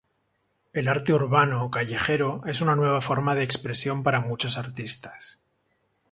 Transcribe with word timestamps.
El 0.73 0.87
arte 0.87 1.13
urbano 1.13 1.63
o 1.63 1.69
callejero 1.69 2.41
es 2.47 2.61
una 2.61 2.75
nueva 2.75 3.01
forma 3.01 3.35
de 3.35 3.43
expresión 3.43 4.01
para 4.01 4.19
muchos 4.19 4.57
artistas. 4.57 5.37